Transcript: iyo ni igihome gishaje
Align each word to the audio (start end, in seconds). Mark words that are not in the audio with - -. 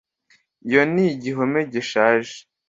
iyo 0.67 0.81
ni 0.93 1.03
igihome 1.13 1.59
gishaje 1.73 2.35